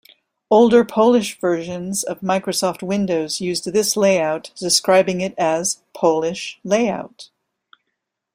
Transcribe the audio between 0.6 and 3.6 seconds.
Polish versions of Microsoft Windows